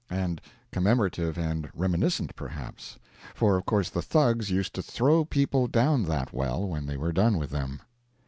[0.09, 0.41] And
[0.71, 2.97] commemorative and reminiscent, perhaps;
[3.35, 7.13] for of course the Thugs used to throw people down that well when they were
[7.13, 7.81] done with them.